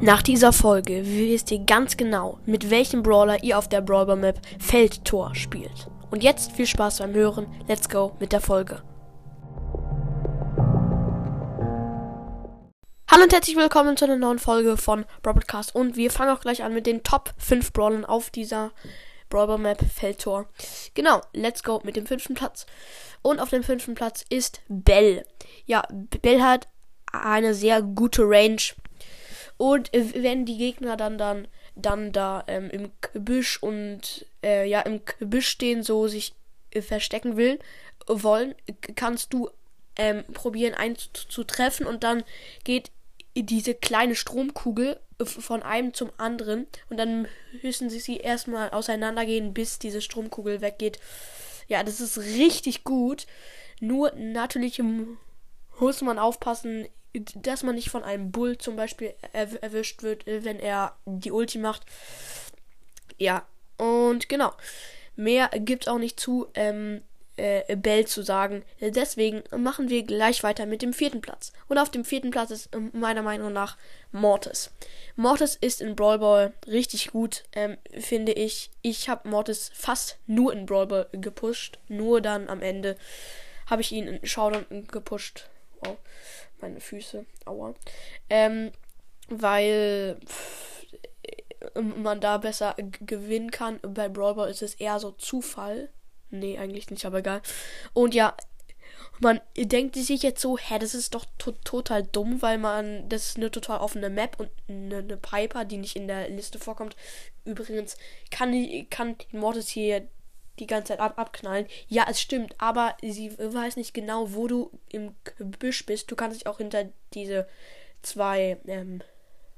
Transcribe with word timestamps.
Nach 0.00 0.20
dieser 0.20 0.52
Folge 0.52 1.06
wisst 1.06 1.50
ihr 1.50 1.60
ganz 1.60 1.96
genau, 1.96 2.38
mit 2.44 2.68
welchem 2.68 3.02
Brawler 3.02 3.42
ihr 3.42 3.56
auf 3.56 3.66
der 3.66 3.80
Brawler 3.80 4.14
Map 4.14 4.38
Feldtor 4.58 5.34
spielt. 5.34 5.88
Und 6.10 6.22
jetzt 6.22 6.52
viel 6.52 6.66
Spaß 6.66 6.98
beim 6.98 7.14
Hören. 7.14 7.46
Let's 7.66 7.88
go 7.88 8.14
mit 8.20 8.32
der 8.32 8.42
Folge. 8.42 8.82
Hallo 13.10 13.22
und 13.22 13.32
herzlich 13.32 13.56
willkommen 13.56 13.96
zu 13.96 14.04
einer 14.04 14.16
neuen 14.16 14.38
Folge 14.38 14.76
von 14.76 15.06
Broadcast 15.22 15.74
und 15.74 15.96
wir 15.96 16.10
fangen 16.10 16.36
auch 16.36 16.40
gleich 16.40 16.62
an 16.62 16.74
mit 16.74 16.86
den 16.86 17.02
Top 17.02 17.32
5 17.38 17.72
Brawlern 17.72 18.04
auf 18.04 18.28
dieser 18.28 18.72
Brawler 19.30 19.56
Map 19.56 19.80
Feldtor. 19.80 20.46
Genau, 20.92 21.22
let's 21.32 21.62
go 21.62 21.80
mit 21.84 21.96
dem 21.96 22.04
fünften 22.04 22.34
Platz. 22.34 22.66
Und 23.22 23.40
auf 23.40 23.48
dem 23.48 23.62
fünften 23.62 23.94
Platz 23.94 24.26
ist 24.28 24.60
Bell. 24.68 25.24
Ja, 25.64 25.84
Bell 26.20 26.42
hat 26.42 26.68
eine 27.12 27.54
sehr 27.54 27.80
gute 27.80 28.24
Range 28.24 28.60
und 29.56 29.92
äh, 29.94 30.22
wenn 30.22 30.44
die 30.44 30.58
Gegner 30.58 30.96
dann 30.96 31.18
dann 31.18 31.48
dann 31.74 32.12
da 32.12 32.44
ähm, 32.46 32.70
im 32.70 32.92
Gebüsch 33.00 33.62
und 33.62 34.26
äh, 34.42 34.68
ja 34.68 34.80
im 34.80 35.00
Gebüsch 35.18 35.48
stehen, 35.48 35.82
so 35.82 36.08
sich 36.08 36.34
äh, 36.70 36.82
verstecken 36.82 37.36
will 37.36 37.58
wollen, 38.06 38.54
kannst 38.94 39.32
du 39.32 39.50
ähm, 39.96 40.24
probieren 40.32 40.74
einzutreffen 40.74 41.86
und 41.86 42.04
dann 42.04 42.24
geht 42.64 42.90
diese 43.34 43.74
kleine 43.74 44.14
Stromkugel 44.14 44.98
von 45.24 45.62
einem 45.62 45.94
zum 45.94 46.10
anderen 46.18 46.66
und 46.90 46.98
dann 46.98 47.26
müssen 47.62 47.90
sie 47.90 48.00
sie 48.00 48.18
erstmal 48.18 48.70
auseinandergehen, 48.70 49.54
bis 49.54 49.78
diese 49.78 50.02
Stromkugel 50.02 50.60
weggeht. 50.60 50.98
Ja, 51.68 51.82
das 51.82 52.00
ist 52.00 52.18
richtig 52.18 52.84
gut. 52.84 53.26
Nur 53.80 54.12
natürlich 54.12 54.80
muss 55.78 56.00
man 56.02 56.18
aufpassen, 56.18 56.86
dass 57.20 57.62
man 57.62 57.74
nicht 57.74 57.90
von 57.90 58.02
einem 58.02 58.30
Bull 58.30 58.58
zum 58.58 58.76
Beispiel 58.76 59.14
erw 59.32 59.56
erwischt 59.60 60.02
wird, 60.02 60.26
äh, 60.26 60.44
wenn 60.44 60.58
er 60.58 60.96
die 61.04 61.32
Ulti 61.32 61.58
macht. 61.58 61.84
Ja, 63.18 63.46
und 63.78 64.28
genau. 64.28 64.52
Mehr 65.16 65.48
gibt 65.54 65.88
auch 65.88 65.98
nicht 65.98 66.20
zu 66.20 66.48
ähm, 66.54 67.02
äh, 67.36 67.76
Bell 67.76 68.06
zu 68.06 68.22
sagen. 68.22 68.64
Deswegen 68.80 69.42
machen 69.56 69.88
wir 69.88 70.02
gleich 70.02 70.42
weiter 70.42 70.66
mit 70.66 70.82
dem 70.82 70.92
vierten 70.92 71.20
Platz. 71.20 71.52
Und 71.68 71.78
auf 71.78 71.90
dem 71.90 72.04
vierten 72.04 72.30
Platz 72.30 72.50
ist 72.50 72.74
äh, 72.74 72.78
meiner 72.92 73.22
Meinung 73.22 73.52
nach 73.52 73.76
Mortis. 74.12 74.70
Mortis 75.16 75.56
ist 75.56 75.80
in 75.80 75.96
Brawl 75.96 76.18
Ball 76.18 76.52
richtig 76.66 77.10
gut, 77.10 77.44
ähm, 77.52 77.76
finde 77.98 78.32
ich. 78.32 78.70
Ich 78.82 79.08
habe 79.08 79.28
Mortis 79.28 79.70
fast 79.74 80.18
nur 80.26 80.52
in 80.52 80.66
Brawl 80.66 80.86
Ball 80.86 81.08
gepusht. 81.12 81.78
Nur 81.88 82.20
dann 82.20 82.48
am 82.48 82.62
Ende 82.62 82.96
habe 83.66 83.82
ich 83.82 83.92
ihn 83.92 84.06
in 84.06 84.26
Showdown 84.26 84.86
gepusht. 84.88 85.48
Wow 85.86 85.98
meine 86.60 86.80
Füße. 86.80 87.26
Aua. 87.44 87.74
Ähm, 88.30 88.72
weil 89.28 90.18
pff, 90.24 90.86
man 91.74 92.20
da 92.20 92.38
besser 92.38 92.76
gewinnen 93.00 93.50
kann. 93.50 93.80
Bei 93.82 94.08
Brawl 94.08 94.34
Ball 94.34 94.50
ist 94.50 94.62
es 94.62 94.74
eher 94.74 94.98
so 95.00 95.12
Zufall. 95.12 95.90
Nee, 96.30 96.58
eigentlich 96.58 96.90
nicht, 96.90 97.04
aber 97.04 97.18
egal. 97.18 97.42
Und 97.92 98.14
ja, 98.14 98.36
man 99.20 99.40
denkt 99.56 99.96
sich 99.96 100.22
jetzt 100.22 100.42
so, 100.42 100.58
hä, 100.58 100.78
das 100.78 100.94
ist 100.94 101.14
doch 101.14 101.24
to 101.38 101.52
total 101.52 102.02
dumm, 102.02 102.42
weil 102.42 102.58
man, 102.58 103.08
das 103.08 103.28
ist 103.28 103.36
eine 103.36 103.50
total 103.50 103.78
offene 103.80 104.10
Map 104.10 104.38
und 104.38 104.50
eine, 104.68 104.98
eine 104.98 105.16
Piper, 105.16 105.64
die 105.64 105.78
nicht 105.78 105.96
in 105.96 106.08
der 106.08 106.28
Liste 106.28 106.58
vorkommt. 106.58 106.96
Übrigens 107.44 107.96
kann, 108.30 108.52
kann 108.90 109.16
Mortis 109.32 109.68
hier 109.68 110.08
die 110.58 110.66
ganze 110.66 110.88
Zeit 110.88 111.00
ab 111.00 111.18
abknallen. 111.18 111.66
Ja, 111.88 112.06
es 112.08 112.20
stimmt, 112.20 112.54
aber 112.58 112.96
sie 113.02 113.36
weiß 113.38 113.76
nicht 113.76 113.94
genau, 113.94 114.32
wo 114.34 114.46
du 114.46 114.70
im 114.88 115.14
Gebüsch 115.38 115.84
bist. 115.86 116.10
Du 116.10 116.16
kannst 116.16 116.40
dich 116.40 116.46
auch 116.46 116.58
hinter 116.58 116.88
diese 117.14 117.46
zwei 118.02 118.58
ähm, 118.66 119.02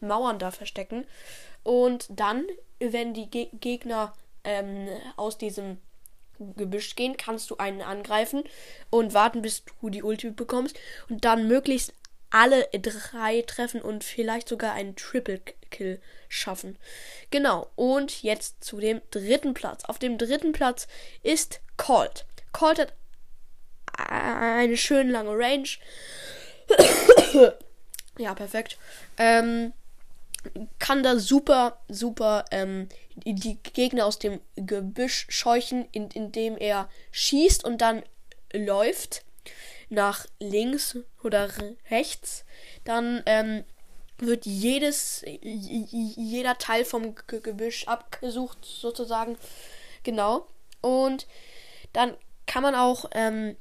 Mauern 0.00 0.38
da 0.38 0.50
verstecken. 0.50 1.06
Und 1.62 2.06
dann, 2.10 2.44
wenn 2.80 3.14
die 3.14 3.30
Ge 3.30 3.48
Gegner 3.52 4.12
ähm, 4.44 4.88
aus 5.16 5.38
diesem 5.38 5.78
Gebüsch 6.56 6.96
gehen, 6.96 7.16
kannst 7.16 7.50
du 7.50 7.56
einen 7.56 7.82
angreifen 7.82 8.42
und 8.90 9.14
warten, 9.14 9.42
bis 9.42 9.64
du 9.80 9.90
die 9.90 10.02
Ulti 10.02 10.30
bekommst 10.30 10.78
und 11.08 11.24
dann 11.24 11.46
möglichst 11.46 11.94
alle 12.30 12.66
drei 12.72 13.42
treffen 13.42 13.82
und 13.82 14.04
vielleicht 14.04 14.48
sogar 14.48 14.72
einen 14.72 14.96
Triple 14.96 15.40
Kill 15.72 16.00
schaffen. 16.28 16.78
Genau, 17.32 17.68
und 17.74 18.22
jetzt 18.22 18.62
zu 18.62 18.78
dem 18.78 19.00
dritten 19.10 19.54
Platz. 19.54 19.84
Auf 19.86 19.98
dem 19.98 20.18
dritten 20.18 20.52
Platz 20.52 20.86
ist 21.24 21.60
Colt. 21.76 22.26
Colt 22.52 22.78
hat 22.78 22.92
eine 23.96 24.76
schön 24.76 25.10
lange 25.10 25.36
Range. 25.36 25.68
ja, 28.18 28.34
perfekt. 28.34 28.78
Ähm, 29.18 29.72
kann 30.78 31.02
da 31.02 31.18
super, 31.18 31.78
super 31.88 32.44
ähm, 32.50 32.88
die 33.14 33.58
Gegner 33.62 34.06
aus 34.06 34.18
dem 34.18 34.40
Gebüsch 34.56 35.26
scheuchen, 35.28 35.86
in, 35.92 36.10
indem 36.10 36.56
er 36.56 36.88
schießt 37.12 37.64
und 37.64 37.78
dann 37.80 38.02
läuft 38.52 39.24
nach 39.88 40.26
links 40.40 40.98
oder 41.22 41.48
rechts, 41.90 42.44
dann 42.84 43.22
ähm, 43.26 43.64
wird 44.26 44.46
jedes, 44.46 45.24
jeder 45.42 46.58
Teil 46.58 46.84
vom 46.84 47.14
G 47.14 47.40
Gebüsch 47.40 47.86
abgesucht, 47.86 48.58
sozusagen. 48.64 49.36
Genau. 50.02 50.46
Und 50.80 51.26
dann 51.92 52.14
kann 52.46 52.62
man 52.62 52.74
auch 52.74 53.06
ähm, 53.12 53.56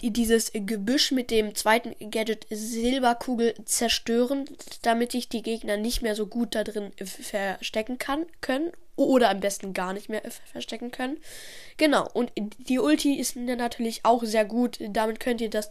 die, 0.00 0.12
dieses 0.12 0.50
Gebüsch 0.52 1.12
mit 1.12 1.30
dem 1.30 1.54
zweiten 1.54 1.94
Gadget 2.10 2.46
Silberkugel 2.50 3.54
zerstören, 3.64 4.44
damit 4.82 5.12
sich 5.12 5.28
die 5.28 5.42
Gegner 5.42 5.76
nicht 5.76 6.02
mehr 6.02 6.14
so 6.14 6.26
gut 6.26 6.54
da 6.54 6.64
drin 6.64 6.92
verstecken 7.02 7.98
kann, 7.98 8.26
können 8.40 8.72
oder 8.96 9.30
am 9.30 9.40
besten 9.40 9.72
gar 9.72 9.92
nicht 9.92 10.08
mehr 10.08 10.22
verstecken 10.52 10.90
können. 10.90 11.18
Genau, 11.76 12.08
und 12.12 12.32
die 12.36 12.78
Ulti 12.78 13.14
ist 13.18 13.36
natürlich 13.36 14.04
auch 14.04 14.22
sehr 14.24 14.44
gut. 14.44 14.78
Damit 14.80 15.20
könnt 15.20 15.40
ihr 15.40 15.50
das 15.50 15.70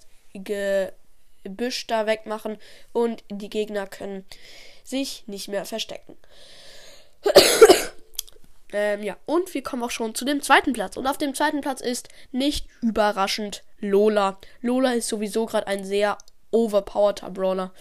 Gebüsch 1.43 1.87
da 1.87 2.05
wegmachen 2.05 2.57
und 2.91 3.23
die 3.29 3.49
Gegner 3.49 3.87
können 3.87 4.25
sich 4.83 5.23
nicht 5.27 5.47
mehr 5.47 5.65
verstecken. 5.65 6.17
ähm, 8.73 9.03
ja, 9.03 9.17
und 9.25 9.53
wir 9.53 9.63
kommen 9.63 9.83
auch 9.83 9.91
schon 9.91 10.15
zu 10.15 10.25
dem 10.25 10.41
zweiten 10.41 10.73
Platz. 10.73 10.97
Und 10.97 11.07
auf 11.07 11.17
dem 11.17 11.33
zweiten 11.33 11.61
Platz 11.61 11.81
ist 11.81 12.09
nicht 12.31 12.67
überraschend 12.81 13.63
Lola. 13.79 14.37
Lola 14.61 14.93
ist 14.93 15.07
sowieso 15.07 15.45
gerade 15.45 15.67
ein 15.67 15.83
sehr 15.83 16.17
overpowerter 16.51 17.29
Brawler. 17.29 17.73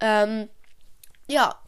Ähm, 0.00 0.48
ja, 1.28 1.60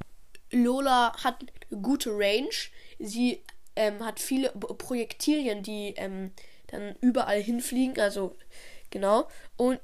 Lola 0.50 1.12
hat 1.22 1.44
gute 1.70 2.10
Range 2.10 2.70
Sie 3.00 3.42
ähm, 3.76 4.04
hat 4.04 4.20
viele 4.20 4.50
Projektilien, 4.50 5.62
die 5.62 5.94
ähm, 5.96 6.32
dann 6.66 6.94
überall 7.00 7.40
hinfliegen. 7.40 7.98
Also, 7.98 8.36
genau. 8.90 9.26
Und 9.56 9.80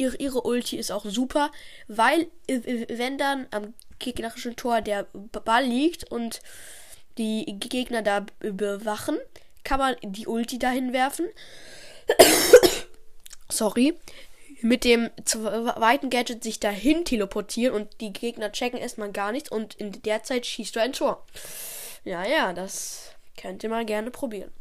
ihre, 0.00 0.16
ihre 0.16 0.40
Ulti 0.42 0.78
ist 0.78 0.90
auch 0.90 1.04
super, 1.04 1.50
weil, 1.86 2.26
äh, 2.46 2.86
wenn 2.88 3.18
dann 3.18 3.46
am 3.50 3.74
gegnerischen 3.98 4.56
Tor 4.56 4.80
der 4.80 5.04
Ball 5.44 5.64
liegt 5.64 6.10
und 6.10 6.40
die 7.18 7.44
Gegner 7.58 8.02
da 8.02 8.24
bewachen, 8.38 9.18
kann 9.62 9.78
man 9.78 9.96
die 10.02 10.26
Ulti 10.26 10.58
dahin 10.58 10.94
werfen. 10.94 11.28
Sorry. 13.50 13.94
Mit 14.62 14.84
dem 14.84 15.10
zweiten 15.24 16.10
Gadget 16.10 16.42
sich 16.42 16.60
dahin 16.60 17.04
teleportieren 17.04 17.74
und 17.74 18.00
die 18.00 18.12
Gegner 18.12 18.52
checken 18.52 18.78
erstmal 18.78 19.10
gar 19.10 19.32
nichts 19.32 19.50
und 19.50 19.74
in 19.74 20.02
der 20.02 20.22
Zeit 20.22 20.44
schießt 20.44 20.76
du 20.76 20.80
ein 20.80 20.92
Tor. 20.92 21.26
Ja, 22.04 22.26
ja, 22.26 22.52
das 22.52 23.12
könnt 23.40 23.62
ihr 23.62 23.70
mal 23.70 23.86
gerne 23.86 24.10
probieren. 24.10 24.52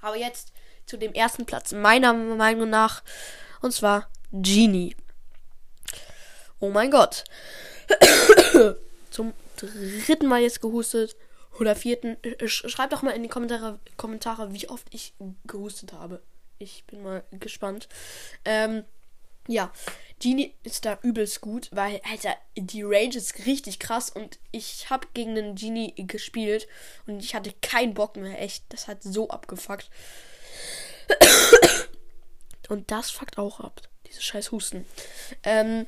Aber 0.00 0.16
jetzt 0.16 0.52
zu 0.86 0.96
dem 0.96 1.12
ersten 1.12 1.44
Platz 1.44 1.72
meiner 1.72 2.14
Meinung 2.14 2.70
nach. 2.70 3.02
Und 3.60 3.72
zwar 3.72 4.08
Genie. 4.32 4.94
Oh 6.58 6.70
mein 6.70 6.90
Gott. 6.90 7.24
Zum 9.10 9.32
dritten 9.56 10.26
Mal 10.26 10.42
jetzt 10.42 10.60
gehustet. 10.60 11.16
Oder 11.58 11.76
vierten. 11.76 12.16
Schreibt 12.46 12.92
doch 12.92 13.02
mal 13.02 13.10
in 13.10 13.22
die 13.22 13.28
Kommentare, 13.28 13.78
Kommentare, 13.96 14.54
wie 14.54 14.68
oft 14.68 14.86
ich 14.94 15.14
gehustet 15.46 15.92
habe. 15.92 16.22
Ich 16.58 16.84
bin 16.84 17.02
mal 17.02 17.24
gespannt. 17.32 17.88
Ähm, 18.44 18.84
ja, 19.46 19.72
Genie 20.20 20.54
ist 20.62 20.84
da 20.84 20.98
übelst 21.02 21.40
gut, 21.40 21.68
weil, 21.72 22.00
Alter, 22.08 22.36
die 22.56 22.82
Range 22.82 23.16
ist 23.16 23.46
richtig 23.46 23.78
krass 23.78 24.10
und 24.10 24.38
ich 24.52 24.90
habe 24.90 25.08
gegen 25.14 25.34
den 25.34 25.54
Genie 25.54 25.94
gespielt 25.96 26.68
und 27.06 27.20
ich 27.20 27.34
hatte 27.34 27.52
keinen 27.62 27.94
Bock 27.94 28.16
mehr, 28.16 28.40
echt. 28.40 28.64
Das 28.68 28.86
hat 28.86 29.02
so 29.02 29.30
abgefuckt. 29.30 29.90
Und 32.68 32.90
das 32.90 33.10
fuckt 33.10 33.38
auch 33.38 33.60
ab, 33.60 33.80
diese 34.10 34.22
scheiß 34.22 34.52
Husten. 34.52 34.84
Ähm, 35.44 35.86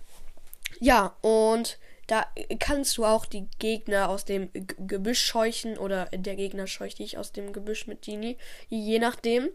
ja, 0.81 1.17
und 1.21 1.79
da 2.07 2.27
kannst 2.59 2.97
du 2.97 3.05
auch 3.05 3.27
die 3.27 3.47
Gegner 3.59 4.09
aus 4.09 4.25
dem 4.25 4.53
G 4.53 4.63
Gebüsch 4.79 5.21
scheuchen 5.25 5.79
oder 5.79 6.07
der 6.07 6.37
Gegner 6.37 6.67
scheucht 6.67 6.99
dich 6.99 7.19
aus 7.19 7.33
dem 7.33 7.53
Gebüsch 7.53 7.87
mit 7.87 8.03
Genie, 8.03 8.37
je 8.69 8.99
nachdem. 8.99 9.49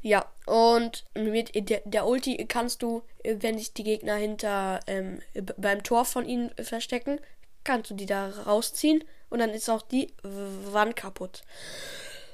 Ja, 0.00 0.32
und 0.46 1.04
mit 1.14 1.50
der, 1.68 1.82
der 1.84 2.06
Ulti 2.06 2.44
kannst 2.48 2.82
du, 2.82 3.02
wenn 3.24 3.56
sich 3.56 3.72
die 3.72 3.84
Gegner 3.84 4.16
hinter 4.16 4.80
ähm, 4.88 5.20
beim 5.56 5.82
Tor 5.84 6.04
von 6.04 6.26
ihnen 6.26 6.50
verstecken, 6.60 7.20
kannst 7.62 7.90
du 7.90 7.94
die 7.94 8.06
da 8.06 8.28
rausziehen 8.28 9.04
und 9.30 9.38
dann 9.38 9.50
ist 9.50 9.68
auch 9.68 9.82
die 9.82 10.12
Wand 10.22 10.96
kaputt. 10.96 11.42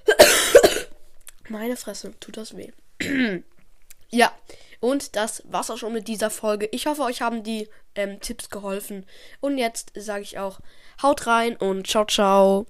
Meine 1.49 1.76
Fresse, 1.76 2.14
tut 2.20 2.37
das 2.38 2.56
weh. 2.56 2.73
ja, 4.10 4.32
und 4.81 5.16
das 5.16 5.43
war's 5.46 5.70
auch 5.70 5.78
schon 5.78 5.93
mit 5.93 6.08
dieser 6.08 6.31
Folge. 6.31 6.69
Ich 6.72 6.87
hoffe, 6.87 7.02
euch 7.02 7.20
haben 7.20 7.43
die 7.43 7.69
ähm, 7.94 8.20
Tipps 8.20 8.49
geholfen. 8.50 9.06
Und 9.40 9.58
jetzt 9.58 9.93
sage 9.94 10.22
ich 10.22 10.38
auch, 10.38 10.60
haut 11.02 11.26
rein 11.26 11.56
und 11.56 11.87
ciao, 11.87 12.05
ciao. 12.05 12.66